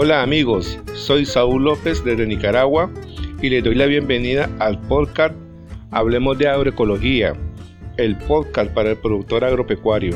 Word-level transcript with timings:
Hola 0.00 0.22
amigos, 0.22 0.78
soy 0.94 1.26
Saúl 1.26 1.64
López 1.64 2.04
desde 2.04 2.24
Nicaragua 2.24 2.88
y 3.42 3.50
les 3.50 3.64
doy 3.64 3.74
la 3.74 3.86
bienvenida 3.86 4.48
al 4.60 4.80
podcast 4.82 5.34
Hablemos 5.90 6.38
de 6.38 6.46
Agroecología, 6.46 7.32
el 7.96 8.16
podcast 8.16 8.72
para 8.72 8.90
el 8.90 8.98
productor 8.98 9.42
agropecuario. 9.42 10.14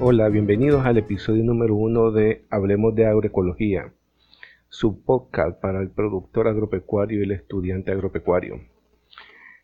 Hola, 0.00 0.28
bienvenidos 0.28 0.84
al 0.84 0.98
episodio 0.98 1.42
número 1.44 1.74
uno 1.74 2.10
de 2.10 2.44
Hablemos 2.50 2.94
de 2.94 3.06
Agroecología, 3.06 3.90
su 4.74 5.04
podcast 5.04 5.60
para 5.60 5.80
el 5.80 5.88
productor 5.88 6.48
agropecuario 6.48 7.20
y 7.20 7.22
el 7.22 7.30
estudiante 7.30 7.92
agropecuario. 7.92 8.60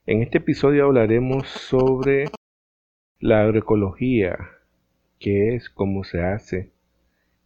En 0.06 0.22
este 0.22 0.38
episodio 0.38 0.84
hablaremos 0.84 1.48
sobre 1.48 2.26
la 3.18 3.42
agroecología, 3.42 4.38
qué 5.18 5.56
es, 5.56 5.68
cómo 5.68 6.04
se 6.04 6.22
hace, 6.22 6.70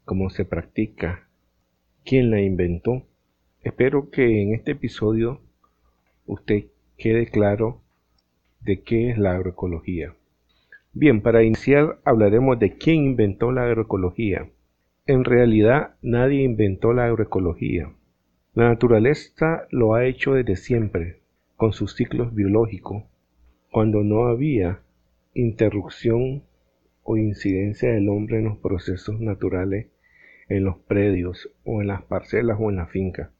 cómo 0.04 0.28
se 0.28 0.44
practica, 0.44 1.26
quién 2.04 2.30
la 2.30 2.42
inventó. 2.42 3.06
Espero 3.62 4.10
que 4.10 4.42
en 4.42 4.52
este 4.52 4.72
episodio 4.72 5.40
usted 6.26 6.66
quede 6.98 7.28
claro 7.28 7.80
de 8.60 8.82
qué 8.82 9.08
es 9.08 9.16
la 9.16 9.36
agroecología. 9.36 10.14
Bien, 10.92 11.22
para 11.22 11.42
iniciar 11.42 11.98
hablaremos 12.04 12.58
de 12.58 12.76
quién 12.76 13.06
inventó 13.06 13.52
la 13.52 13.64
agroecología. 13.64 14.50
En 15.06 15.24
realidad 15.24 15.96
nadie 16.02 16.42
inventó 16.42 16.92
la 16.92 17.06
agroecología. 17.06 17.92
La 18.54 18.68
naturaleza 18.68 19.66
lo 19.70 19.94
ha 19.94 20.06
hecho 20.06 20.34
desde 20.34 20.56
siempre, 20.56 21.20
con 21.56 21.72
sus 21.72 21.94
ciclos 21.94 22.34
biológicos, 22.34 23.04
cuando 23.70 24.02
no 24.02 24.26
había 24.26 24.80
interrupción 25.34 26.44
o 27.02 27.16
incidencia 27.16 27.92
del 27.92 28.08
hombre 28.08 28.38
en 28.38 28.44
los 28.44 28.58
procesos 28.58 29.20
naturales 29.20 29.88
en 30.48 30.64
los 30.64 30.78
predios 30.78 31.50
o 31.64 31.80
en 31.80 31.88
las 31.88 32.02
parcelas 32.02 32.58
o 32.60 32.70
en 32.70 32.76
la 32.76 32.86
finca. 32.86 33.30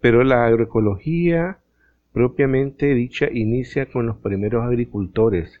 Pero 0.00 0.24
la 0.24 0.46
agroecología 0.46 1.58
propiamente 2.12 2.94
dicha 2.94 3.28
inicia 3.30 3.86
con 3.86 4.06
los 4.06 4.18
primeros 4.18 4.64
agricultores 4.64 5.60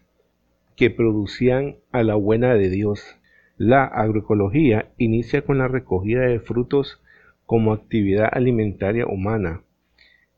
que 0.76 0.90
producían 0.90 1.76
a 1.92 2.02
la 2.02 2.14
buena 2.14 2.54
de 2.54 2.68
Dios. 2.68 3.18
La 3.58 3.84
agroecología 3.84 4.90
inicia 4.98 5.40
con 5.40 5.56
la 5.56 5.66
recogida 5.66 6.20
de 6.20 6.40
frutos 6.40 7.00
como 7.46 7.72
actividad 7.72 8.28
alimentaria 8.30 9.06
humana, 9.06 9.62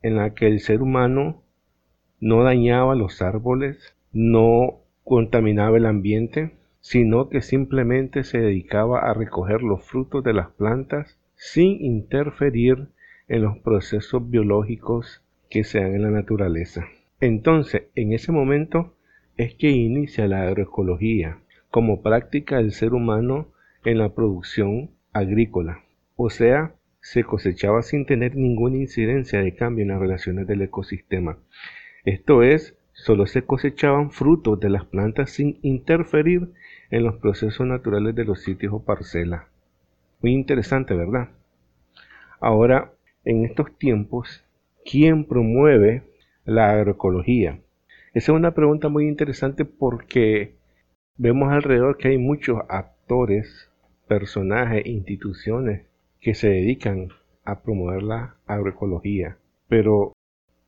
en 0.01 0.15
la 0.15 0.33
que 0.33 0.47
el 0.47 0.61
ser 0.61 0.81
humano 0.81 1.43
no 2.21 2.43
dañaba 2.43 2.95
los 2.95 3.21
árboles, 3.21 3.93
no 4.13 4.79
contaminaba 5.03 5.75
el 5.75 5.85
ambiente, 5.85 6.53
sino 6.79 7.27
que 7.27 7.41
simplemente 7.41 8.23
se 8.23 8.39
dedicaba 8.39 8.99
a 8.99 9.13
recoger 9.13 9.63
los 9.63 9.83
frutos 9.83 10.23
de 10.23 10.31
las 10.31 10.51
plantas 10.51 11.19
sin 11.35 11.83
interferir 11.83 12.87
en 13.27 13.41
los 13.41 13.57
procesos 13.57 14.29
biológicos 14.29 15.21
que 15.49 15.65
se 15.65 15.81
dan 15.81 15.95
en 15.95 16.03
la 16.03 16.11
naturaleza. 16.11 16.87
Entonces, 17.19 17.83
en 17.95 18.13
ese 18.13 18.31
momento, 18.31 18.93
es 19.35 19.55
que 19.55 19.71
inicia 19.71 20.25
la 20.27 20.43
agroecología 20.43 21.39
como 21.69 22.01
práctica 22.01 22.57
del 22.57 22.71
ser 22.71 22.93
humano 22.93 23.47
en 23.85 23.97
la 23.97 24.13
producción 24.13 24.91
agrícola. 25.13 25.83
O 26.15 26.29
sea, 26.29 26.75
se 27.01 27.23
cosechaba 27.23 27.81
sin 27.81 28.05
tener 28.05 28.35
ninguna 28.35 28.77
incidencia 28.77 29.41
de 29.41 29.55
cambio 29.55 29.83
en 29.83 29.89
las 29.89 29.99
relaciones 29.99 30.47
del 30.47 30.61
ecosistema. 30.61 31.37
Esto 32.03 32.43
es, 32.43 32.77
solo 32.93 33.25
se 33.25 33.43
cosechaban 33.43 34.11
frutos 34.11 34.59
de 34.59 34.69
las 34.69 34.85
plantas 34.85 35.31
sin 35.31 35.59
interferir 35.61 36.49
en 36.91 37.03
los 37.03 37.15
procesos 37.17 37.65
naturales 37.65 38.15
de 38.15 38.25
los 38.25 38.41
sitios 38.41 38.73
o 38.73 38.83
parcelas. 38.83 39.43
Muy 40.21 40.33
interesante, 40.33 40.93
¿verdad? 40.93 41.29
Ahora, 42.41 42.91
en 43.23 43.45
estos 43.45 43.77
tiempos, 43.77 44.43
¿quién 44.83 45.25
promueve 45.25 46.03
la 46.45 46.71
agroecología? 46.71 47.59
Esa 48.13 48.31
es 48.31 48.35
una 48.35 48.53
pregunta 48.53 48.89
muy 48.89 49.07
interesante 49.07 49.65
porque 49.65 50.55
vemos 51.19 51.51
alrededor 51.51 51.97
que 51.97 52.07
hay 52.07 52.17
muchos 52.17 52.61
actores, 52.69 53.69
personajes, 54.07 54.85
instituciones 54.85 55.85
que 56.21 56.33
se 56.33 56.47
dedican 56.47 57.09
a 57.43 57.61
promover 57.61 58.03
la 58.03 58.35
agroecología. 58.47 59.37
Pero, 59.67 60.13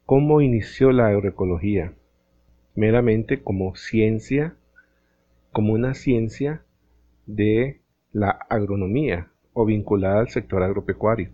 ¿cómo 0.05 0.41
inició 0.41 0.91
la 0.91 1.07
agroecología? 1.07 1.93
Meramente 2.75 3.41
como 3.41 3.75
ciencia, 3.77 4.55
como 5.53 5.71
una 5.73 5.93
ciencia 5.93 6.63
de 7.25 7.79
la 8.11 8.31
agronomía 8.49 9.31
o 9.53 9.65
vinculada 9.65 10.19
al 10.19 10.29
sector 10.29 10.63
agropecuario. 10.63 11.29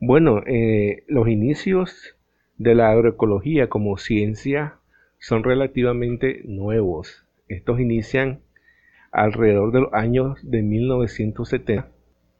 Bueno, 0.00 0.42
eh, 0.46 1.04
los 1.08 1.28
inicios 1.28 2.14
de 2.58 2.74
la 2.74 2.90
agroecología 2.90 3.70
como 3.70 3.96
ciencia 3.96 4.76
son 5.18 5.44
relativamente 5.44 6.42
nuevos. 6.44 7.26
Estos 7.48 7.80
inician 7.80 8.40
alrededor 9.10 9.72
de 9.72 9.80
los 9.80 9.92
años 9.92 10.38
de 10.42 10.62
1970, 10.62 11.88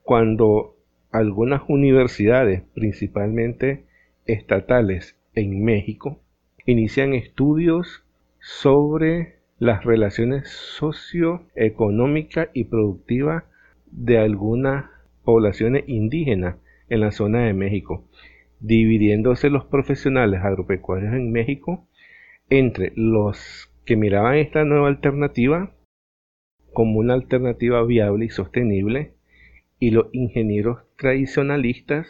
cuando 0.03 0.77
algunas 1.11 1.63
universidades, 1.69 2.63
principalmente 2.75 3.85
estatales 4.27 5.17
en 5.35 5.65
México, 5.65 6.21
inician 6.67 7.15
estudios 7.15 8.05
sobre 8.39 9.41
las 9.59 9.85
relaciones 9.85 10.49
socioeconómicas 10.49 12.49
y 12.55 12.65
productivas 12.65 13.45
de 13.91 14.19
algunas 14.19 14.87
poblaciones 15.25 15.85
indígenas 15.89 16.57
en 16.89 17.01
la 17.01 17.13
zona 17.13 17.45
de 17.45 17.53
México, 17.53 18.05
dividiéndose 18.61 19.51
los 19.51 19.65
profesionales 19.65 20.41
agropecuarios 20.43 21.15
en 21.15 21.33
México 21.33 21.87
entre 22.49 22.93
los 22.97 23.71
que 23.85 23.97
miraban 23.97 24.37
esta 24.37 24.65
nueva 24.65 24.89
alternativa 24.89 25.73
como 26.73 26.99
una 26.99 27.15
alternativa 27.15 27.85
viable 27.85 28.27
y 28.27 28.31
sostenible 28.31 29.15
y 29.79 29.91
los 29.91 30.07
ingenieros 30.13 30.79
tradicionalistas 30.97 32.07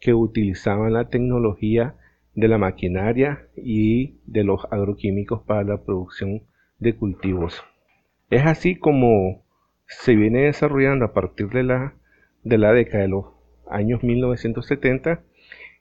que 0.00 0.14
utilizaban 0.14 0.92
la 0.92 1.08
tecnología 1.08 1.94
de 2.34 2.48
la 2.48 2.58
maquinaria 2.58 3.48
y 3.56 4.14
de 4.26 4.44
los 4.44 4.64
agroquímicos 4.70 5.42
para 5.42 5.64
la 5.64 5.82
producción 5.82 6.42
de 6.78 6.94
cultivos. 6.94 7.64
Es 8.30 8.44
así 8.46 8.76
como 8.76 9.42
se 9.86 10.14
viene 10.14 10.42
desarrollando 10.42 11.04
a 11.04 11.12
partir 11.12 11.48
de 11.48 11.64
la, 11.64 11.94
de 12.44 12.58
la 12.58 12.72
década 12.72 13.02
de 13.02 13.08
los 13.08 13.26
años 13.68 14.02
1970 14.02 15.22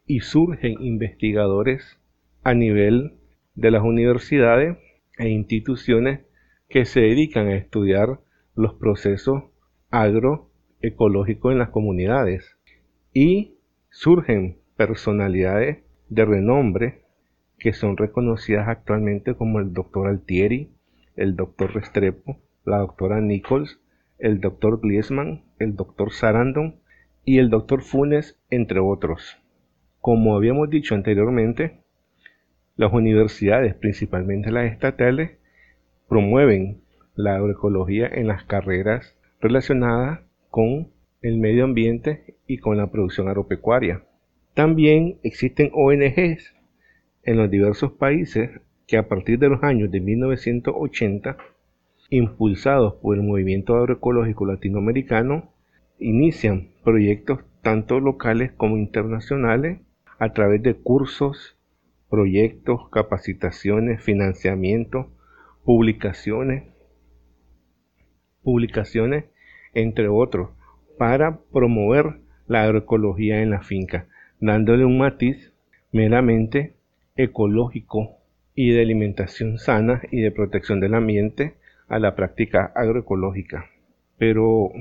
y 0.07 0.21
surgen 0.21 0.81
investigadores 0.81 1.99
a 2.43 2.53
nivel 2.53 3.13
de 3.55 3.71
las 3.71 3.83
universidades 3.83 4.77
e 5.17 5.29
instituciones 5.29 6.21
que 6.69 6.85
se 6.85 7.01
dedican 7.01 7.47
a 7.47 7.55
estudiar 7.55 8.19
los 8.55 8.73
procesos 8.73 9.43
agroecológicos 9.89 11.51
en 11.51 11.59
las 11.59 11.69
comunidades 11.69 12.57
y 13.13 13.55
surgen 13.89 14.57
personalidades 14.75 15.79
de 16.09 16.25
renombre 16.25 17.01
que 17.57 17.73
son 17.73 17.97
reconocidas 17.97 18.67
actualmente 18.67 19.35
como 19.35 19.59
el 19.59 19.73
doctor 19.73 20.07
Altieri, 20.07 20.69
el 21.15 21.35
doctor 21.35 21.73
Restrepo, 21.73 22.37
la 22.65 22.77
doctora 22.77 23.21
Nichols, 23.21 23.79
el 24.19 24.39
doctor 24.39 24.79
Gliesman, 24.81 25.43
el 25.59 25.75
doctor 25.75 26.11
Sarandon 26.11 26.75
y 27.25 27.39
el 27.39 27.49
doctor 27.49 27.81
Funes, 27.81 28.39
entre 28.49 28.79
otros. 28.79 29.37
Como 29.99 30.35
habíamos 30.35 30.69
dicho 30.69 30.95
anteriormente, 30.95 31.81
las 32.75 32.93
universidades, 32.93 33.73
principalmente 33.75 34.51
las 34.51 34.71
estatales, 34.71 35.37
promueven 36.07 36.81
la 37.15 37.35
agroecología 37.35 38.07
en 38.07 38.27
las 38.27 38.43
carreras 38.43 39.15
relacionadas 39.39 40.21
con 40.49 40.89
el 41.21 41.37
medio 41.37 41.65
ambiente 41.65 42.35
y 42.47 42.59
con 42.59 42.77
la 42.77 42.91
producción 42.91 43.27
agropecuaria. 43.27 44.03
También 44.53 45.17
existen 45.23 45.71
ONGs 45.73 46.55
en 47.23 47.37
los 47.37 47.49
diversos 47.51 47.91
países 47.91 48.49
que 48.87 48.97
a 48.97 49.07
partir 49.07 49.37
de 49.37 49.49
los 49.49 49.61
años 49.63 49.91
de 49.91 49.99
1980, 49.99 51.37
impulsados 52.09 52.95
por 52.95 53.17
el 53.17 53.23
movimiento 53.23 53.75
agroecológico 53.75 54.45
latinoamericano, 54.45 55.51
inician 55.99 56.69
proyectos 56.83 57.39
tanto 57.61 57.99
locales 57.99 58.51
como 58.53 58.77
internacionales 58.77 59.79
a 60.19 60.31
través 60.31 60.63
de 60.63 60.75
cursos, 60.75 61.57
proyectos, 62.09 62.89
capacitaciones, 62.89 64.01
financiamiento, 64.01 65.11
publicaciones, 65.67 66.63
publicaciones, 68.41 69.25
entre 69.73 70.07
otros, 70.07 70.51
para 70.97 71.41
promover 71.51 72.21
la 72.47 72.63
agroecología 72.63 73.41
en 73.41 73.49
la 73.49 73.61
finca. 73.61 74.07
dándole 74.39 74.85
un 74.85 74.97
matiz 74.97 75.53
meramente 75.91 76.75
ecológico 77.17 78.15
y 78.55 78.69
de 78.69 78.81
alimentación 78.81 79.57
sana 79.57 80.03
y 80.09 80.21
de 80.21 80.31
protección 80.31 80.79
del 80.79 80.93
ambiente 80.93 81.55
a 81.89 81.99
la 81.99 82.15
práctica 82.15 82.71
agroecológica. 82.73 83.65
Pero 84.17 84.71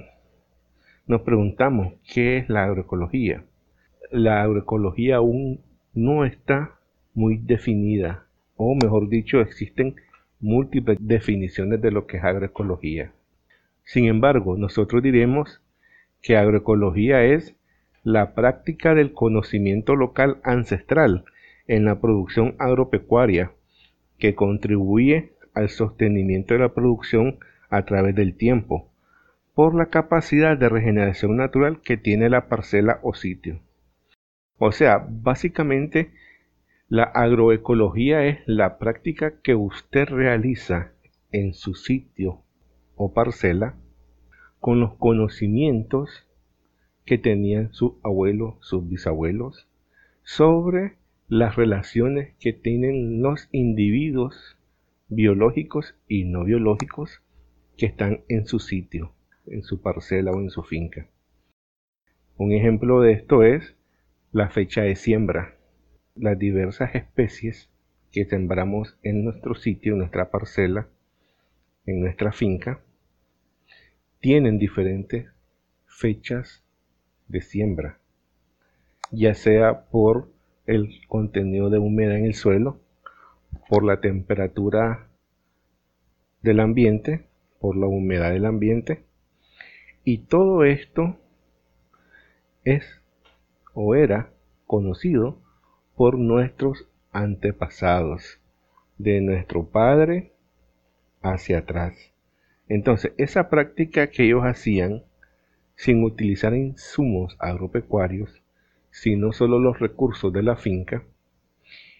nos 1.09 1.23
preguntamos, 1.23 1.94
¿qué 2.15 2.37
es 2.37 2.49
la 2.49 2.62
agroecología? 2.62 3.44
La 4.12 4.43
agroecología 4.43 5.17
aún 5.17 5.62
no 5.94 6.25
está 6.25 6.79
muy 7.12 7.38
definida, 7.38 8.29
o 8.55 8.77
mejor 8.77 9.09
dicho, 9.09 9.41
existen 9.41 9.97
múltiples 10.41 10.99
definiciones 11.00 11.81
de 11.81 11.91
lo 11.91 12.06
que 12.06 12.19
es 12.19 12.25
agroecología. 12.25 13.12
Sin 13.85 14.06
embargo, 14.06 14.56
nosotros 14.56 15.03
diremos 15.03 15.62
que 16.23 16.37
agroecología 16.37 17.25
es 17.25 17.55
la 18.03 18.35
práctica 18.35 18.94
del 18.94 19.12
conocimiento 19.12 19.97
local 19.97 20.38
ancestral 20.44 21.25
en 21.67 21.85
la 21.85 22.00
producción 22.00 22.55
agropecuaria 22.59 23.53
que 24.19 24.35
contribuye 24.35 25.33
al 25.55 25.69
sostenimiento 25.69 26.55
de 26.55 26.61
la 26.61 26.75
producción 26.75 27.38
a 27.69 27.85
través 27.85 28.15
del 28.15 28.37
tiempo, 28.37 28.91
por 29.55 29.75
la 29.75 29.87
capacidad 29.87 30.56
de 30.56 30.69
regeneración 30.69 31.37
natural 31.37 31.81
que 31.81 31.97
tiene 31.97 32.29
la 32.29 32.49
parcela 32.49 33.00
o 33.03 33.15
sitio. 33.15 33.61
O 34.59 34.73
sea, 34.73 35.06
básicamente 35.09 36.11
la 36.88 37.03
agroecología 37.03 38.27
es 38.27 38.38
la 38.47 38.79
práctica 38.79 39.41
que 39.43 39.56
usted 39.56 40.06
realiza 40.06 40.93
en 41.33 41.53
su 41.53 41.75
sitio 41.75 42.43
o 42.94 43.12
parcela 43.12 43.75
con 44.61 44.79
los 44.79 44.94
conocimientos 44.94 46.27
que 47.05 47.19
tenían 47.19 47.73
sus 47.73 47.94
abuelos, 48.05 48.55
sus 48.61 48.88
bisabuelos, 48.88 49.67
sobre 50.23 50.97
las 51.29 51.56
relaciones 51.56 52.35
que 52.38 52.53
tienen 52.53 53.21
los 53.21 53.49
individuos 53.50 54.56
biológicos 55.09 55.97
y 56.09 56.25
no 56.25 56.44
biológicos 56.44 57.21
que 57.77 57.87
están 57.87 58.21
en 58.29 58.47
su 58.47 58.61
sitio, 58.61 59.12
en 59.47 59.62
su 59.65 59.83
parcela 59.83 60.31
o 60.31 60.41
en 60.41 60.50
su 60.50 60.62
finca. 60.62 61.09
Un 62.37 62.53
ejemplo 62.53 63.00
de 63.00 63.12
esto 63.12 63.43
es 63.43 63.75
la 64.31 64.50
fecha 64.50 64.83
de 64.83 64.94
siembra. 64.94 65.56
Las 66.16 66.38
diversas 66.38 66.94
especies 66.94 67.68
que 68.10 68.24
sembramos 68.24 68.96
en 69.02 69.22
nuestro 69.22 69.54
sitio, 69.54 69.92
en 69.92 69.98
nuestra 69.98 70.30
parcela, 70.30 70.88
en 71.84 72.00
nuestra 72.00 72.32
finca, 72.32 72.80
tienen 74.20 74.58
diferentes 74.58 75.30
fechas 75.86 76.64
de 77.28 77.42
siembra, 77.42 77.98
ya 79.10 79.34
sea 79.34 79.84
por 79.90 80.30
el 80.66 81.06
contenido 81.06 81.68
de 81.68 81.78
humedad 81.78 82.16
en 82.16 82.24
el 82.24 82.34
suelo, 82.34 82.80
por 83.68 83.84
la 83.84 84.00
temperatura 84.00 85.08
del 86.40 86.60
ambiente, 86.60 87.26
por 87.60 87.76
la 87.76 87.88
humedad 87.88 88.32
del 88.32 88.46
ambiente, 88.46 89.04
y 90.02 90.18
todo 90.18 90.64
esto 90.64 91.18
es 92.64 93.02
o 93.74 93.94
era 93.94 94.30
conocido 94.66 95.44
por 95.96 96.19
nuestros 96.19 96.87
antepasados, 97.10 98.38
de 98.98 99.20
nuestro 99.20 99.66
padre 99.66 100.32
hacia 101.22 101.58
atrás. 101.58 102.12
Entonces, 102.69 103.12
esa 103.16 103.48
práctica 103.48 104.08
que 104.08 104.25
ellos 104.25 104.43
hacían 104.44 105.02
sin 105.75 106.04
utilizar 106.04 106.54
insumos 106.54 107.37
agropecuarios, 107.38 108.43
sino 108.90 109.32
solo 109.32 109.58
los 109.58 109.78
recursos 109.78 110.32
de 110.32 110.43
la 110.43 110.56
finca, 110.56 111.02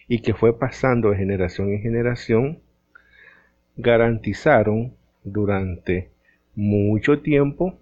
y 0.07 0.21
que 0.21 0.33
fue 0.33 0.57
pasando 0.57 1.09
de 1.09 1.17
generación 1.17 1.69
en 1.69 1.81
generación, 1.81 2.59
garantizaron 3.75 4.95
durante 5.23 6.09
mucho 6.55 7.21
tiempo 7.21 7.79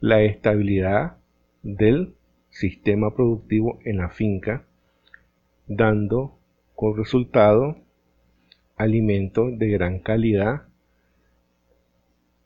la 0.00 0.22
estabilidad 0.22 1.16
del 1.62 2.14
sistema 2.58 3.14
productivo 3.14 3.80
en 3.84 3.98
la 3.98 4.08
finca, 4.08 4.64
dando 5.66 6.38
con 6.74 6.96
resultado 6.96 7.76
alimentos 8.76 9.58
de 9.58 9.68
gran 9.68 9.98
calidad 9.98 10.62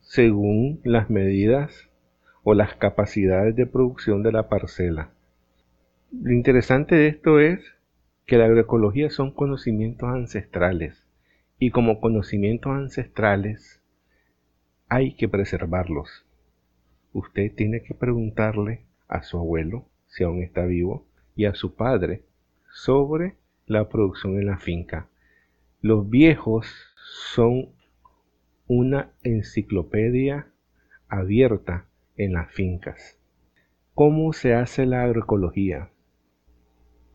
según 0.00 0.80
las 0.82 1.10
medidas 1.10 1.88
o 2.42 2.54
las 2.54 2.74
capacidades 2.74 3.54
de 3.54 3.66
producción 3.66 4.24
de 4.24 4.32
la 4.32 4.48
parcela. 4.48 5.10
Lo 6.10 6.32
interesante 6.32 6.96
de 6.96 7.06
esto 7.06 7.38
es 7.38 7.60
que 8.26 8.36
la 8.36 8.46
agroecología 8.46 9.10
son 9.10 9.30
conocimientos 9.30 10.08
ancestrales 10.08 11.06
y 11.60 11.70
como 11.70 12.00
conocimientos 12.00 12.72
ancestrales 12.72 13.80
hay 14.88 15.14
que 15.14 15.28
preservarlos. 15.28 16.26
Usted 17.12 17.54
tiene 17.54 17.82
que 17.82 17.94
preguntarle 17.94 18.80
a 19.06 19.22
su 19.22 19.38
abuelo, 19.38 19.86
si 20.10 20.24
aún 20.24 20.42
está 20.42 20.66
vivo, 20.66 21.06
y 21.34 21.46
a 21.46 21.54
su 21.54 21.74
padre 21.74 22.24
sobre 22.70 23.36
la 23.66 23.88
producción 23.88 24.38
en 24.38 24.46
la 24.46 24.58
finca. 24.58 25.08
Los 25.80 26.10
viejos 26.10 26.66
son 27.32 27.70
una 28.66 29.12
enciclopedia 29.22 30.48
abierta 31.08 31.86
en 32.16 32.34
las 32.34 32.52
fincas. 32.52 33.18
¿Cómo 33.94 34.32
se 34.32 34.54
hace 34.54 34.86
la 34.86 35.04
agroecología? 35.04 35.90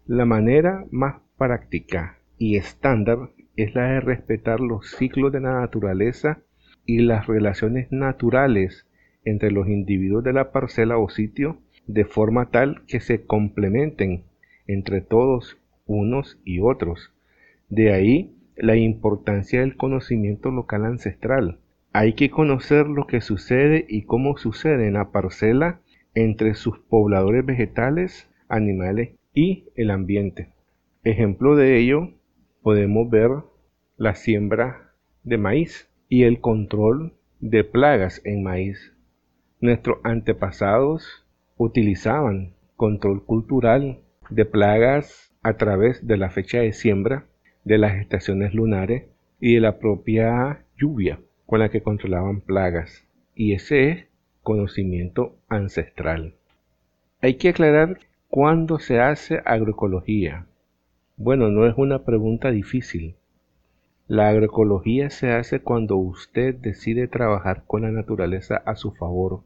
La 0.05 0.25
manera 0.25 0.85
más 0.91 1.21
práctica 1.37 2.19
y 2.37 2.57
estándar 2.57 3.29
es 3.55 3.73
la 3.75 3.85
de 3.85 3.99
respetar 4.01 4.59
los 4.59 4.91
ciclos 4.91 5.31
de 5.31 5.41
la 5.41 5.59
naturaleza 5.61 6.41
y 6.85 6.99
las 6.99 7.27
relaciones 7.27 7.91
naturales 7.91 8.87
entre 9.23 9.51
los 9.51 9.67
individuos 9.67 10.23
de 10.23 10.33
la 10.33 10.51
parcela 10.51 10.97
o 10.97 11.09
sitio 11.09 11.59
de 11.87 12.05
forma 12.05 12.49
tal 12.51 12.85
que 12.87 12.99
se 12.99 13.25
complementen 13.25 14.23
entre 14.67 15.01
todos 15.01 15.57
unos 15.85 16.39
y 16.43 16.59
otros. 16.59 17.13
De 17.69 17.93
ahí 17.93 18.35
la 18.55 18.75
importancia 18.75 19.59
del 19.59 19.75
conocimiento 19.75 20.51
local 20.51 20.85
ancestral. 20.85 21.59
Hay 21.93 22.13
que 22.13 22.29
conocer 22.29 22.87
lo 22.87 23.07
que 23.07 23.21
sucede 23.21 23.85
y 23.87 24.03
cómo 24.03 24.37
sucede 24.37 24.87
en 24.87 24.93
la 24.93 25.11
parcela 25.11 25.79
entre 26.13 26.55
sus 26.55 26.79
pobladores 26.79 27.45
vegetales, 27.45 28.29
animales 28.47 29.11
y 29.33 29.65
el 29.75 29.91
ambiente. 29.91 30.49
Ejemplo 31.03 31.55
de 31.55 31.77
ello 31.77 32.11
podemos 32.61 33.09
ver 33.09 33.29
la 33.97 34.15
siembra 34.15 34.93
de 35.23 35.37
maíz 35.37 35.89
y 36.09 36.23
el 36.23 36.39
control 36.39 37.13
de 37.39 37.63
plagas 37.63 38.21
en 38.25 38.43
maíz. 38.43 38.93
Nuestros 39.59 39.99
antepasados 40.03 41.24
utilizaban 41.57 42.53
control 42.75 43.23
cultural 43.23 43.99
de 44.29 44.45
plagas 44.45 45.33
a 45.41 45.53
través 45.53 46.05
de 46.05 46.17
la 46.17 46.29
fecha 46.29 46.59
de 46.59 46.73
siembra 46.73 47.25
de 47.63 47.77
las 47.77 47.95
estaciones 47.95 48.53
lunares 48.53 49.05
y 49.39 49.55
de 49.55 49.61
la 49.61 49.79
propia 49.79 50.63
lluvia 50.77 51.19
con 51.45 51.59
la 51.59 51.69
que 51.69 51.81
controlaban 51.81 52.41
plagas. 52.41 53.05
Y 53.35 53.53
ese 53.53 53.89
es 53.89 54.05
conocimiento 54.41 55.35
ancestral. 55.49 56.33
Hay 57.21 57.35
que 57.35 57.49
aclarar 57.49 57.99
cuándo 58.29 58.79
se 58.79 58.99
hace 58.99 59.41
agroecología. 59.45 60.45
Bueno, 61.17 61.49
no 61.49 61.65
es 61.65 61.75
una 61.77 62.03
pregunta 62.03 62.51
difícil. 62.51 63.15
La 64.07 64.29
agroecología 64.29 65.09
se 65.09 65.31
hace 65.31 65.61
cuando 65.61 65.97
usted 65.97 66.53
decide 66.55 67.07
trabajar 67.07 67.63
con 67.65 67.81
la 67.81 67.91
naturaleza 67.91 68.57
a 68.57 68.75
su 68.75 68.91
favor, 68.91 69.41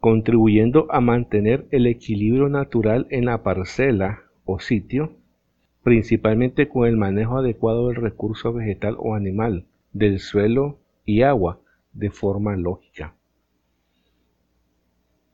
contribuyendo 0.00 0.86
a 0.90 1.00
mantener 1.00 1.66
el 1.70 1.86
equilibrio 1.86 2.48
natural 2.48 3.06
en 3.10 3.26
la 3.26 3.42
parcela 3.42 4.22
o 4.44 4.60
sitio 4.60 5.18
principalmente 5.88 6.68
con 6.68 6.86
el 6.86 6.98
manejo 6.98 7.38
adecuado 7.38 7.88
del 7.88 7.96
recurso 7.96 8.52
vegetal 8.52 8.96
o 8.98 9.14
animal, 9.14 9.64
del 9.94 10.18
suelo 10.18 10.78
y 11.06 11.22
agua, 11.22 11.60
de 11.94 12.10
forma 12.10 12.56
lógica. 12.56 13.14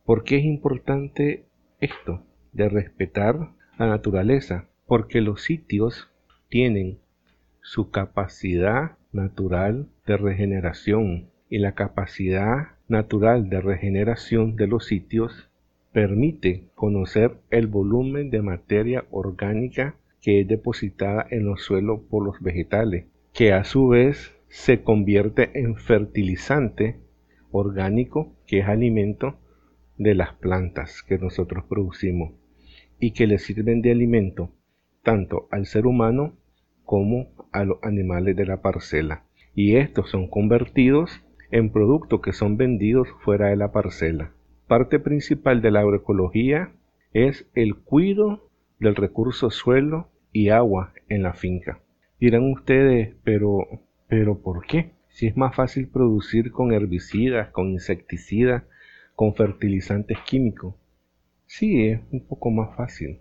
¿Por 0.04 0.23
qué 0.23 0.37
es 0.37 0.44
importante 0.44 1.47
esto 1.80 2.23
de 2.52 2.68
respetar 2.68 3.50
la 3.78 3.88
naturaleza? 3.88 4.68
Porque 4.87 5.21
los 5.21 5.42
sitios 5.42 6.09
tienen 6.49 7.00
su 7.61 7.90
capacidad 7.90 8.97
natural 9.11 9.88
de 10.06 10.16
regeneración 10.16 11.30
y 11.49 11.59
la 11.59 11.73
capacidad 11.73 12.74
natural 12.88 13.49
de 13.49 13.61
regeneración 13.61 14.57
de 14.57 14.67
los 14.67 14.87
sitios 14.87 15.49
permite 15.93 16.64
conocer 16.75 17.37
el 17.50 17.67
volumen 17.67 18.31
de 18.31 18.43
materia 18.43 19.05
orgánica 19.11 19.97
que 20.21 20.41
es 20.41 20.49
depositada 20.49 21.26
en 21.31 21.45
los 21.45 21.62
suelos 21.62 22.00
por 22.11 22.25
los 22.25 22.41
vegetales, 22.41 23.07
que 23.33 23.53
a 23.53 23.64
su 23.64 23.88
vez 23.88 24.35
se 24.49 24.83
convierte 24.83 25.50
en 25.61 25.76
fertilizante 25.76 26.97
orgánico, 27.50 28.33
que 28.47 28.61
es 28.61 28.67
alimento 28.67 29.37
de 29.97 30.14
las 30.14 30.33
plantas 30.35 31.03
que 31.03 31.19
nosotros 31.19 31.64
producimos. 31.69 32.33
y 33.00 33.11
que 33.11 33.26
le 33.26 33.38
sirven 33.38 33.83
de 33.83 33.91
alimento 33.91 34.50
tanto 35.03 35.49
al 35.50 35.67
ser 35.67 35.85
humano 35.87 36.33
como 36.85 37.29
a 37.53 37.64
los 37.64 37.79
animales 37.83 38.37
de 38.37 38.47
la 38.47 38.62
parcela. 38.62 39.25
Y 39.55 39.76
estos 39.76 40.11
son 40.11 40.29
convertidos 40.29 41.23
en 41.54 41.70
productos 41.70 42.20
que 42.20 42.32
son 42.32 42.56
vendidos 42.56 43.06
fuera 43.20 43.46
de 43.46 43.54
la 43.54 43.70
parcela. 43.70 44.32
Parte 44.66 44.99
principal 44.99 45.62
de 45.62 45.70
la 45.70 45.80
agroecología 45.82 46.73
es 47.12 47.46
el 47.54 47.76
cuidado 47.76 48.50
del 48.80 48.96
recurso 48.96 49.50
suelo 49.50 50.08
y 50.32 50.49
agua 50.49 50.92
en 51.08 51.23
la 51.23 51.32
finca. 51.32 51.78
Dirán 52.18 52.50
ustedes, 52.50 53.14
pero, 53.23 53.68
pero 54.08 54.40
¿por 54.40 54.66
qué? 54.66 54.94
Si 55.11 55.28
es 55.28 55.37
más 55.37 55.54
fácil 55.54 55.87
producir 55.87 56.50
con 56.50 56.73
herbicidas, 56.73 57.50
con 57.50 57.68
insecticidas, 57.68 58.64
con 59.14 59.37
fertilizantes 59.37 60.18
químicos. 60.26 60.75
Sí, 61.46 61.87
es 61.87 62.00
un 62.11 62.26
poco 62.26 62.50
más 62.50 62.75
fácil. 62.76 63.20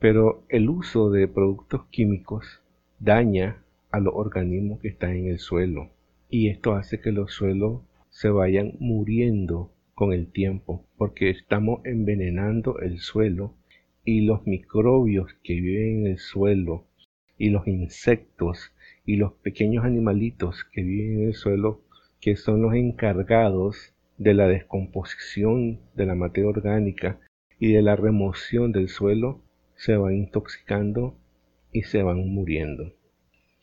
Pero 0.00 0.42
el 0.48 0.68
uso 0.68 1.08
de 1.10 1.28
productos 1.28 1.86
químicos 1.90 2.62
daña 2.98 3.62
a 3.92 4.00
los 4.00 4.14
organismos 4.16 4.80
que 4.80 4.88
están 4.88 5.12
en 5.12 5.28
el 5.28 5.38
suelo 5.38 5.90
y 6.30 6.48
esto 6.48 6.74
hace 6.74 7.00
que 7.00 7.12
los 7.12 7.32
suelos 7.32 7.82
se 8.10 8.28
vayan 8.28 8.74
muriendo 8.80 9.72
con 9.94 10.12
el 10.12 10.30
tiempo 10.30 10.84
porque 10.96 11.30
estamos 11.30 11.80
envenenando 11.84 12.78
el 12.80 12.98
suelo 12.98 13.54
y 14.04 14.22
los 14.22 14.46
microbios 14.46 15.34
que 15.42 15.54
viven 15.54 16.00
en 16.00 16.06
el 16.08 16.18
suelo 16.18 16.86
y 17.36 17.50
los 17.50 17.66
insectos 17.66 18.72
y 19.04 19.16
los 19.16 19.32
pequeños 19.34 19.84
animalitos 19.84 20.64
que 20.64 20.82
viven 20.82 21.20
en 21.20 21.28
el 21.28 21.34
suelo 21.34 21.82
que 22.20 22.36
son 22.36 22.62
los 22.62 22.74
encargados 22.74 23.94
de 24.18 24.34
la 24.34 24.48
descomposición 24.48 25.80
de 25.94 26.06
la 26.06 26.14
materia 26.14 26.50
orgánica 26.50 27.20
y 27.58 27.72
de 27.72 27.82
la 27.82 27.96
remoción 27.96 28.72
del 28.72 28.88
suelo 28.88 29.40
se 29.76 29.96
van 29.96 30.14
intoxicando 30.14 31.16
y 31.72 31.82
se 31.82 32.02
van 32.02 32.28
muriendo. 32.28 32.92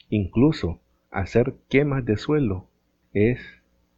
Incluso 0.09 0.79
hacer 1.15 1.55
quemas 1.69 2.03
de 2.03 2.17
suelo 2.17 2.67
es 3.13 3.39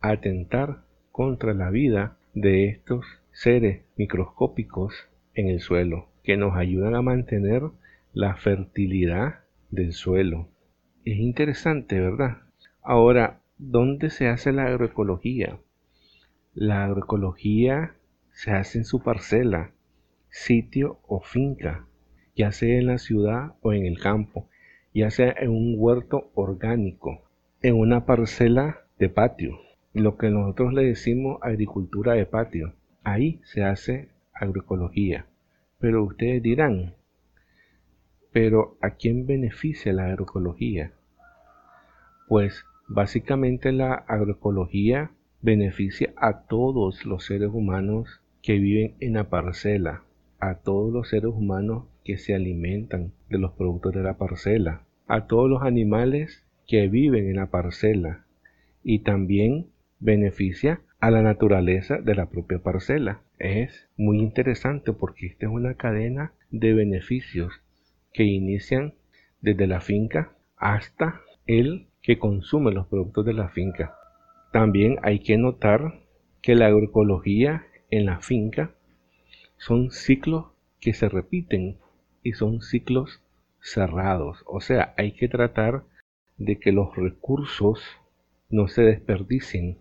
atentar 0.01 0.83
contra 1.11 1.55
la 1.55 1.71
vida 1.71 2.15
de 2.35 2.69
estos 2.69 3.07
seres 3.31 3.81
microscópicos 3.95 4.93
en 5.33 5.47
el 5.47 5.59
suelo 5.59 6.09
que 6.23 6.37
nos 6.37 6.55
ayudan 6.55 6.93
a 6.93 7.01
mantener 7.01 7.63
la 8.13 8.35
fertilidad 8.35 9.39
del 9.71 9.93
suelo. 9.93 10.47
Es 11.05 11.17
interesante, 11.17 11.99
¿verdad? 11.99 12.37
Ahora, 12.83 13.41
¿dónde 13.57 14.11
se 14.11 14.27
hace 14.27 14.51
la 14.51 14.65
agroecología? 14.65 15.57
La 16.53 16.85
agroecología 16.85 17.95
se 18.29 18.51
hace 18.51 18.77
en 18.77 18.85
su 18.85 19.01
parcela, 19.01 19.71
sitio 20.29 20.99
o 21.07 21.19
finca, 21.19 21.87
ya 22.35 22.51
sea 22.51 22.77
en 22.77 22.85
la 22.85 22.99
ciudad 22.99 23.55
o 23.61 23.73
en 23.73 23.87
el 23.87 23.99
campo, 23.99 24.47
ya 24.97 25.11
sea 25.11 25.31
en 25.37 25.51
un 25.51 25.75
huerto 25.77 26.31
orgánico, 26.33 27.21
en 27.61 27.75
una 27.75 28.07
parcela 28.07 28.79
de 28.97 29.09
patio, 29.09 29.59
lo 29.93 30.17
que 30.17 30.31
nosotros 30.31 30.73
le 30.73 30.85
decimos 30.85 31.37
agricultura 31.43 32.13
de 32.13 32.25
patio. 32.25 32.73
Ahí 33.03 33.39
se 33.43 33.63
hace 33.63 34.09
agroecología. 34.33 35.27
Pero 35.77 36.03
ustedes 36.03 36.41
dirán, 36.41 36.95
pero 38.31 38.79
¿a 38.81 38.95
quién 38.95 39.27
beneficia 39.27 39.93
la 39.93 40.07
agroecología? 40.07 40.93
Pues 42.27 42.65
básicamente 42.87 43.71
la 43.71 43.93
agroecología 43.93 45.11
beneficia 45.43 46.11
a 46.17 46.47
todos 46.47 47.05
los 47.05 47.23
seres 47.23 47.51
humanos 47.53 48.21
que 48.41 48.57
viven 48.57 48.95
en 48.99 49.13
la 49.13 49.29
parcela, 49.29 50.01
a 50.39 50.55
todos 50.55 50.91
los 50.91 51.09
seres 51.09 51.31
humanos 51.31 51.85
que 52.03 52.17
se 52.17 52.33
alimentan 52.33 53.13
de 53.29 53.37
los 53.37 53.51
productos 53.51 53.93
de 53.93 54.01
la 54.01 54.17
parcela, 54.17 54.86
a 55.07 55.27
todos 55.27 55.49
los 55.49 55.63
animales 55.63 56.45
que 56.67 56.87
viven 56.87 57.29
en 57.29 57.37
la 57.37 57.47
parcela 57.47 58.25
y 58.83 58.99
también 58.99 59.67
beneficia 59.99 60.81
a 60.99 61.11
la 61.11 61.21
naturaleza 61.21 61.97
de 61.97 62.15
la 62.15 62.29
propia 62.29 62.59
parcela. 62.59 63.21
Es 63.39 63.87
muy 63.97 64.19
interesante 64.19 64.93
porque 64.93 65.27
esta 65.27 65.45
es 65.45 65.51
una 65.51 65.75
cadena 65.75 66.33
de 66.51 66.73
beneficios 66.73 67.53
que 68.13 68.23
inician 68.23 68.93
desde 69.41 69.67
la 69.67 69.79
finca 69.79 70.33
hasta 70.57 71.21
el 71.45 71.87
que 72.01 72.17
consume 72.17 72.71
los 72.71 72.87
productos 72.87 73.25
de 73.25 73.33
la 73.33 73.49
finca. 73.49 73.95
También 74.51 74.97
hay 75.03 75.19
que 75.19 75.37
notar 75.37 76.01
que 76.41 76.55
la 76.55 76.67
agroecología 76.67 77.65
en 77.89 78.05
la 78.05 78.19
finca 78.19 78.71
son 79.57 79.91
ciclos 79.91 80.47
que 80.79 80.93
se 80.93 81.09
repiten 81.09 81.77
y 82.23 82.33
son 82.33 82.61
ciclos 82.61 83.21
cerrados. 83.71 84.43
O 84.45 84.61
sea, 84.61 84.93
hay 84.97 85.13
que 85.13 85.27
tratar 85.27 85.83
de 86.37 86.59
que 86.59 86.71
los 86.71 86.95
recursos 86.95 87.81
no 88.49 88.67
se 88.67 88.83
desperdicien 88.83 89.79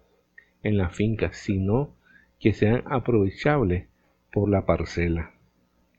en 0.63 0.77
la 0.79 0.91
finca, 0.91 1.33
sino 1.33 1.95
que 2.41 2.53
sean 2.53 2.83
aprovechables 2.87 3.89
por 4.33 4.49
la 4.49 4.67
parcela. 4.67 5.33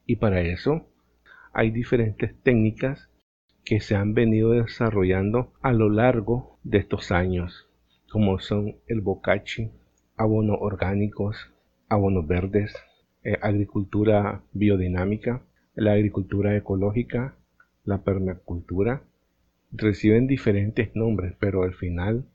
Y 0.05 0.17
para 0.17 0.41
eso 0.41 0.87
hay 1.53 1.71
diferentes 1.71 2.35
técnicas 2.43 3.09
que 3.63 3.79
se 3.79 3.95
han 3.95 4.13
venido 4.13 4.51
desarrollando 4.51 5.53
a 5.61 5.73
lo 5.73 5.89
largo 5.89 6.59
de 6.63 6.77
estos 6.77 7.11
años, 7.11 7.67
como 8.09 8.39
son 8.39 8.77
el 8.87 9.01
bocachi, 9.01 9.71
abonos 10.15 10.57
orgánicos, 10.59 11.51
abonos 11.89 12.27
verdes, 12.27 12.75
eh, 13.23 13.37
agricultura 13.41 14.43
biodinámica, 14.53 15.43
la 15.75 15.93
agricultura 15.93 16.55
ecológica, 16.55 17.35
la 17.87 18.03
permacultura, 18.03 19.01
reciben 19.71 20.27
diferentes 20.27 20.95
nombres, 20.95 21.33
pero 21.39 21.63
al 21.63 21.73
final 21.73 22.25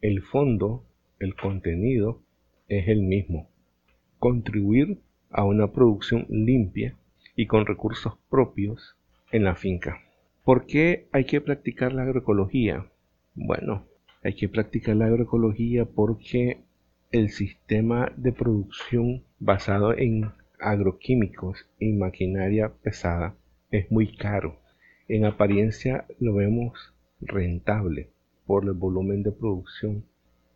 el 0.00 0.22
fondo, 0.22 0.84
el 1.20 1.36
contenido 1.36 2.20
es 2.68 2.88
el 2.88 3.02
mismo. 3.02 3.48
Contribuir 4.18 4.98
a 5.30 5.44
una 5.44 5.72
producción 5.72 6.26
limpia 6.30 6.96
y 7.36 7.46
con 7.46 7.66
recursos 7.66 8.14
propios 8.30 8.96
en 9.30 9.44
la 9.44 9.54
finca. 9.54 10.00
¿Por 10.42 10.66
qué 10.66 11.06
hay 11.12 11.26
que 11.26 11.40
practicar 11.40 11.92
la 11.92 12.02
agroecología? 12.02 12.86
Bueno, 13.34 13.84
hay 14.22 14.34
que 14.34 14.48
practicar 14.48 14.96
la 14.96 15.06
agroecología 15.06 15.84
porque 15.84 16.60
el 17.12 17.28
sistema 17.30 18.10
de 18.16 18.32
producción 18.32 19.22
basado 19.38 19.96
en 19.96 20.32
agroquímicos 20.58 21.66
y 21.78 21.92
maquinaria 21.92 22.72
pesada 22.82 23.34
es 23.70 23.90
muy 23.90 24.16
caro. 24.16 24.63
En 25.06 25.24
apariencia 25.24 26.06
lo 26.18 26.34
vemos 26.34 26.94
rentable 27.20 28.10
por 28.46 28.64
el 28.64 28.72
volumen 28.72 29.22
de 29.22 29.32
producción 29.32 30.04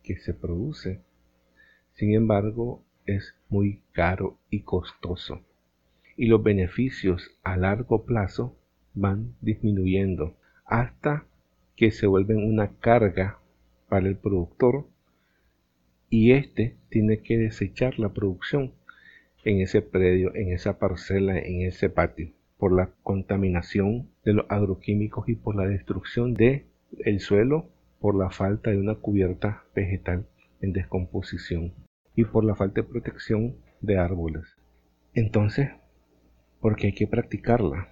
que 0.03 0.17
se 0.17 0.33
produce. 0.33 1.01
Sin 1.93 2.13
embargo, 2.13 2.83
es 3.05 3.35
muy 3.49 3.81
caro 3.91 4.37
y 4.49 4.61
costoso. 4.61 5.41
Y 6.15 6.27
los 6.27 6.41
beneficios 6.43 7.31
a 7.43 7.57
largo 7.57 8.05
plazo 8.05 8.57
van 8.93 9.35
disminuyendo 9.41 10.35
hasta 10.65 11.25
que 11.75 11.91
se 11.91 12.07
vuelven 12.07 12.37
una 12.37 12.75
carga 12.79 13.39
para 13.87 14.07
el 14.07 14.17
productor 14.17 14.87
y 16.09 16.31
éste 16.31 16.75
tiene 16.89 17.19
que 17.19 17.37
desechar 17.37 17.99
la 17.99 18.09
producción 18.09 18.73
en 19.43 19.61
ese 19.61 19.81
predio, 19.81 20.35
en 20.35 20.51
esa 20.51 20.79
parcela, 20.79 21.37
en 21.37 21.61
ese 21.61 21.89
patio, 21.89 22.31
por 22.59 22.73
la 22.73 22.91
contaminación 23.03 24.09
de 24.25 24.33
los 24.33 24.45
agroquímicos 24.49 25.29
y 25.29 25.35
por 25.35 25.55
la 25.55 25.65
destrucción 25.65 26.33
del 26.33 26.65
el 26.99 27.21
suelo, 27.21 27.69
por 27.99 28.15
la 28.15 28.29
falta 28.29 28.69
de 28.69 28.77
una 28.77 28.95
cubierta 28.95 29.63
vegetal 29.73 30.27
en 30.61 30.73
descomposición 30.73 31.73
y 32.15 32.25
por 32.25 32.43
la 32.43 32.55
falta 32.55 32.81
de 32.81 32.87
protección 32.87 33.55
de 33.79 33.97
árboles. 33.97 34.43
Entonces, 35.13 35.69
¿por 36.59 36.75
qué 36.75 36.87
hay 36.87 36.93
que 36.93 37.07
practicarla? 37.07 37.89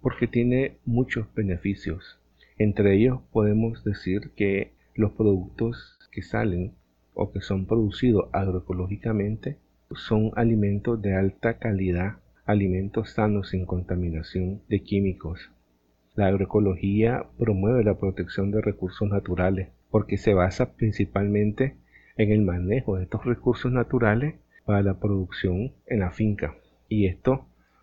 Porque 0.00 0.28
tiene 0.28 0.78
muchos 0.84 1.26
beneficios. 1.34 2.20
Entre 2.58 2.94
ellos 2.94 3.20
podemos 3.32 3.82
decir 3.82 4.30
que 4.36 4.72
los 4.94 5.12
productos 5.12 5.98
que 6.12 6.22
salen 6.22 6.74
o 7.12 7.32
que 7.32 7.40
son 7.40 7.66
producidos 7.66 8.28
agroecológicamente 8.32 9.58
son 9.94 10.30
alimentos 10.36 11.02
de 11.02 11.16
alta 11.16 11.58
calidad, 11.58 12.20
alimentos 12.48 13.10
sanos 13.10 13.50
sin 13.50 13.66
contaminación 13.66 14.62
de 14.70 14.82
químicos. 14.82 15.50
La 16.14 16.28
agroecología 16.28 17.26
promueve 17.38 17.84
la 17.84 17.98
protección 17.98 18.50
de 18.50 18.62
recursos 18.62 19.06
naturales 19.06 19.68
porque 19.90 20.16
se 20.16 20.32
basa 20.32 20.72
principalmente 20.72 21.76
en 22.16 22.32
el 22.32 22.40
manejo 22.40 22.96
de 22.96 23.02
estos 23.02 23.26
recursos 23.26 23.70
naturales 23.70 24.36
para 24.64 24.82
la 24.82 24.98
producción 24.98 25.74
en 25.86 26.00
la 26.00 26.10
finca. 26.10 26.54
Y 26.88 27.04
estos 27.04 27.40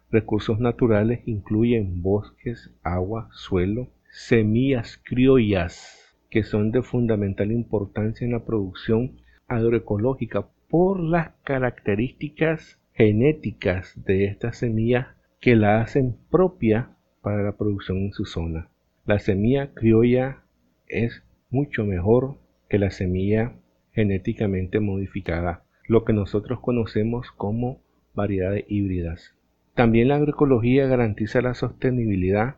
recursos 0.09 0.59
naturales 0.59 1.19
incluyen 1.27 2.01
bosques, 2.01 2.73
agua, 2.81 3.29
suelo, 3.33 3.89
semillas 4.09 4.99
criollas 5.05 6.15
que 6.31 6.41
son 6.41 6.71
de 6.71 6.81
fundamental 6.81 7.51
importancia 7.51 8.25
en 8.25 8.31
la 8.31 8.43
producción 8.43 9.11
agroecológica 9.47 10.47
por 10.69 10.99
las 10.99 11.33
características 11.43 12.79
genéticas 12.95 13.93
de 14.05 14.23
estas 14.23 14.57
semillas 14.57 15.07
que 15.41 15.57
la 15.57 15.81
hacen 15.81 16.15
propia 16.31 16.91
para 17.21 17.43
la 17.43 17.57
producción 17.57 17.97
en 17.97 18.13
su 18.13 18.25
zona. 18.25 18.69
La 19.05 19.19
semilla 19.19 19.73
criolla 19.73 20.43
es 20.87 21.21
mucho 21.49 21.85
mejor 21.85 22.37
que 22.69 22.79
la 22.79 22.91
semilla 22.91 23.53
genéticamente 23.91 24.79
modificada, 24.79 25.63
lo 25.87 26.05
que 26.05 26.13
nosotros 26.13 26.61
conocemos 26.61 27.31
como 27.31 27.81
variedades 28.13 28.63
híbridas. 28.69 29.35
También 29.73 30.07
la 30.07 30.15
agroecología 30.15 30.87
garantiza 30.87 31.41
la 31.41 31.53
sostenibilidad 31.53 32.55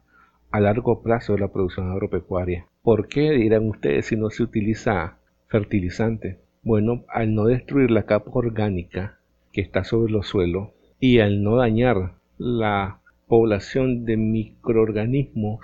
a 0.52 0.60
largo 0.60 1.02
plazo 1.02 1.34
de 1.34 1.40
la 1.40 1.52
producción 1.52 1.90
agropecuaria. 1.92 2.68
¿Por 2.84 3.08
qué 3.08 3.32
dirán 3.32 3.68
ustedes 3.68 4.06
si 4.06 4.16
no 4.16 4.30
se 4.30 4.44
utiliza 4.44 5.18
fertilizante? 5.48 6.40
Bueno, 6.62 7.06
al 7.10 7.34
no 7.34 7.46
destruir 7.46 7.90
la 7.90 8.04
capa 8.04 8.30
orgánica 8.34 9.17
que 9.58 9.62
está 9.62 9.84
sobre 9.84 10.12
los 10.12 10.28
suelos 10.28 10.70
y 11.00 11.18
al 11.18 11.42
no 11.42 11.56
dañar 11.56 12.14
la 12.38 13.02
población 13.26 14.06
de 14.06 14.16
microorganismos 14.16 15.62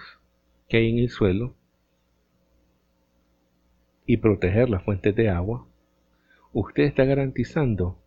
que 0.67 0.77
hay 0.77 0.89
en 0.89 0.97
el 0.97 1.09
suelo, 1.09 1.53
y 4.07 4.17
proteger 4.17 4.71
las 4.71 4.81
fuentes 4.81 5.15
de 5.15 5.29
agua, 5.29 5.67
usted 6.53 6.85
está 6.85 7.05
garantizando 7.05 7.99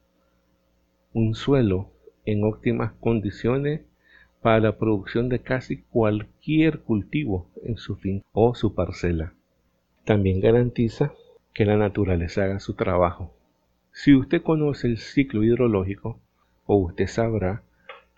un 1.12 1.36
suelo 1.36 1.92
en 2.24 2.42
óptimas 2.42 2.94
condiciones 2.94 3.82
para 4.42 4.58
la 4.58 4.78
producción 4.78 5.28
de 5.28 5.38
casi 5.38 5.82
cualquier 5.82 6.80
cultivo 6.80 7.48
en 7.62 7.76
su 7.76 7.94
fin 7.94 8.24
o 8.32 8.56
su 8.56 8.74
parcela. 8.74 9.34
También 10.04 10.40
garantiza 10.40 11.12
que 11.54 11.64
la 11.64 11.76
naturaleza 11.76 12.42
haga 12.42 12.58
su 12.58 12.74
trabajo. 12.74 13.35
Si 13.98 14.14
usted 14.14 14.42
conoce 14.42 14.88
el 14.88 14.98
ciclo 14.98 15.42
hidrológico, 15.42 16.20
o 16.66 16.76
usted 16.76 17.06
sabrá 17.06 17.62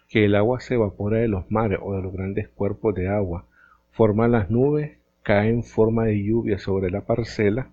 que 0.08 0.25
el 0.25 0.35
agua 0.35 0.58
se 0.58 0.75
evapora 0.75 1.18
de 1.18 1.28
los 1.28 1.49
mares 1.52 1.78
o 1.80 1.94
de 1.94 2.02
los 2.02 2.12
grandes 2.12 2.49
cuerpos 2.49 2.97
de 2.97 3.08
agua, 3.08 3.47
forma 3.92 4.26
las 4.26 4.50
nubes 4.50 4.99
cae 5.23 5.50
en 5.50 5.62
forma 5.62 6.06
de 6.06 6.20
lluvia 6.20 6.58
sobre 6.58 6.90
la 6.90 7.02
parcela 7.02 7.70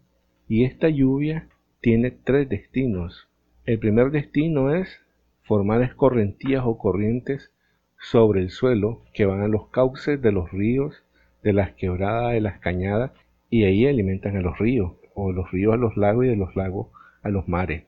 y 0.47 0.65
esta 0.65 0.87
lluvia 0.87 1.49
tiene 1.81 2.11
tres 2.11 2.47
destinos. 2.47 3.27
El 3.65 3.79
primer 3.79 4.11
destino 4.11 4.73
es 4.75 5.01
formar 5.41 5.81
escorrentías 5.81 6.63
o 6.63 6.77
corrientes 6.77 7.51
sobre 7.97 8.41
el 8.41 8.51
suelo 8.51 9.01
que 9.15 9.25
van 9.25 9.41
a 9.41 9.47
los 9.47 9.69
cauces 9.69 10.21
de 10.21 10.31
los 10.31 10.51
ríos, 10.51 11.03
de 11.41 11.53
las 11.53 11.71
quebradas, 11.73 12.33
de 12.33 12.41
las 12.41 12.59
cañadas 12.59 13.13
y 13.49 13.63
ahí 13.63 13.87
alimentan 13.87 14.37
a 14.37 14.41
los 14.41 14.59
ríos 14.59 14.93
o 15.15 15.31
los 15.31 15.51
ríos 15.51 15.73
a 15.73 15.77
los 15.77 15.97
lagos 15.97 16.25
y 16.25 16.29
de 16.29 16.35
los 16.35 16.55
lagos 16.55 16.89
a 17.23 17.29
los 17.29 17.47
mares. 17.47 17.85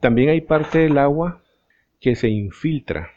También 0.00 0.28
hay 0.28 0.40
parte 0.40 0.78
del 0.78 0.98
agua 0.98 1.42
que 2.00 2.14
se 2.14 2.28
infiltra 2.28 3.10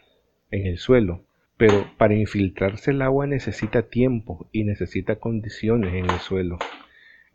en 0.51 0.65
el 0.65 0.77
suelo 0.77 1.23
pero 1.59 1.85
para 1.97 2.13
infiltrarse 2.13 2.91
el 2.91 3.01
agua 3.01 3.27
necesita 3.27 3.81
tiempo 3.81 4.47
y 4.53 4.63
necesita 4.63 5.17
condiciones 5.17 5.93
en 5.93 6.09
el 6.09 6.19
suelo. 6.19 6.57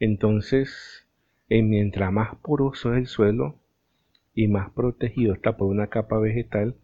Entonces, 0.01 1.07
mientras 1.51 2.11
más 2.11 2.35
poroso 2.37 2.95
es 2.95 3.01
el 3.01 3.07
suelo 3.07 3.57
y 4.35 4.49
más 4.49 4.71
protegido 4.71 5.35
está 5.35 5.59
por 5.59 5.69
una 5.69 5.89
capa 5.89 6.19
vegetal, 6.19 6.75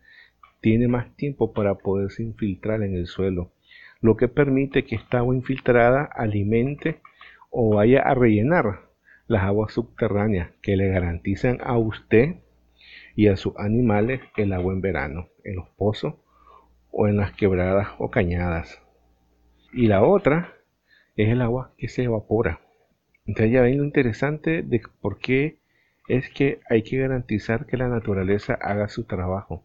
tiene 0.61 0.87
más 0.87 1.17
tiempo 1.17 1.55
para 1.55 1.77
poderse 1.77 2.23
infiltrar 2.23 2.83
en 2.83 2.95
el 2.95 3.07
suelo, 3.07 3.53
lo 4.03 4.19
que 4.19 4.29
permite 4.29 4.85
que 4.85 4.97
esta 4.97 5.21
agua 5.21 5.35
infiltrada 5.35 6.05
alimente 6.05 7.01
o 7.49 7.77
vaya 7.77 8.03
a 8.03 8.15
rellenar 8.15 8.91
las 9.29 9.45
aguas 9.45 9.73
subterráneas 9.73 10.51
que 10.61 10.77
le 10.77 10.89
garantizan 10.89 11.57
a 11.63 11.79
usted 11.79 12.35
y 13.17 13.29
a 13.29 13.37
sus 13.37 13.57
animales 13.57 14.21
el 14.37 14.53
agua 14.53 14.73
en 14.73 14.81
verano, 14.81 15.29
en 15.45 15.57
los 15.57 15.69
pozos 15.71 16.15
o 16.91 17.09
en 17.09 17.17
las 17.17 17.33
quebradas 17.33 17.89
o 17.99 18.11
cañadas. 18.11 18.81
Y 19.73 19.87
la 19.87 20.03
otra 20.03 20.55
es 21.17 21.29
el 21.29 21.43
agua 21.43 21.73
que 21.77 21.89
se 21.89 22.05
evapora. 22.05 22.61
Entonces 23.27 23.53
ya 23.53 23.63
ven 23.63 23.79
lo 23.79 23.85
interesante 23.85 24.63
de 24.63 24.83
por 25.01 25.19
qué 25.19 25.59
es 26.09 26.29
que 26.31 26.61
hay 26.69 26.83
que 26.83 26.99
garantizar 26.99 27.67
que 27.67 27.77
la 27.77 27.89
naturaleza 27.89 28.55
haga 28.55 28.89
su 28.89 29.05
trabajo. 29.05 29.65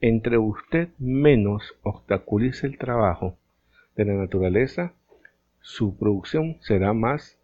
Entre 0.00 0.38
usted 0.38 0.88
menos 0.98 1.74
obstaculice 1.82 2.66
el 2.66 2.78
trabajo 2.78 3.38
de 3.94 4.04
la 4.04 4.14
naturaleza, 4.14 4.92
su 5.60 5.96
producción 5.96 6.58
será 6.60 6.92
más 6.92 7.38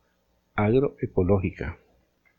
agroecológica. 0.55 1.79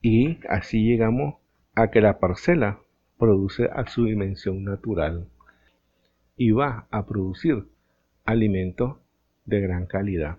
Y 0.01 0.39
así 0.49 0.83
llegamos 0.83 1.35
a 1.75 1.89
que 1.89 2.01
la 2.01 2.19
parcela 2.19 2.79
produce 3.17 3.69
a 3.73 3.87
su 3.87 4.05
dimensión 4.05 4.63
natural 4.63 5.27
y 6.37 6.51
va 6.51 6.87
a 6.91 7.05
producir 7.05 7.67
alimentos 8.25 8.97
de 9.45 9.61
gran 9.61 9.87
calidad. 9.87 10.37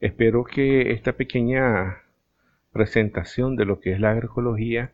Espero 0.00 0.44
que 0.44 0.92
esta 0.92 1.14
pequeña 1.14 2.02
presentación 2.72 3.56
de 3.56 3.64
lo 3.64 3.80
que 3.80 3.92
es 3.92 4.00
la 4.00 4.10
agroecología 4.10 4.92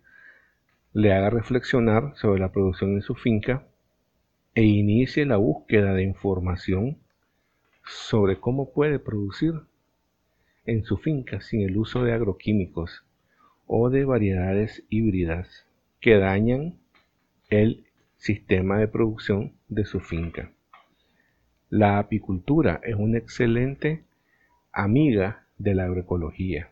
le 0.92 1.12
haga 1.12 1.30
reflexionar 1.30 2.12
sobre 2.16 2.40
la 2.40 2.50
producción 2.50 2.92
en 2.92 3.02
su 3.02 3.14
finca 3.14 3.66
e 4.54 4.62
inicie 4.62 5.26
la 5.26 5.36
búsqueda 5.36 5.92
de 5.94 6.02
información 6.02 6.98
sobre 7.84 8.40
cómo 8.40 8.72
puede 8.72 8.98
producir 8.98 9.52
en 10.64 10.84
su 10.84 10.96
finca 10.96 11.40
sin 11.40 11.62
el 11.62 11.76
uso 11.76 12.02
de 12.02 12.12
agroquímicos 12.12 13.04
o 13.68 13.90
de 13.90 14.04
variedades 14.04 14.82
híbridas 14.88 15.66
que 16.00 16.16
dañan 16.16 16.78
el 17.50 17.84
sistema 18.16 18.78
de 18.78 18.88
producción 18.88 19.52
de 19.68 19.84
su 19.84 20.00
finca. 20.00 20.52
La 21.68 21.98
apicultura 21.98 22.80
es 22.82 22.96
una 22.96 23.18
excelente 23.18 24.04
amiga 24.72 25.46
de 25.58 25.74
la 25.74 25.84
agroecología. 25.84 26.70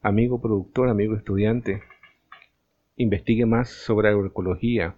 Amigo 0.00 0.40
productor, 0.40 0.88
amigo 0.88 1.14
estudiante, 1.14 1.82
investigue 2.96 3.44
más 3.44 3.68
sobre 3.68 4.08
agroecología 4.08 4.96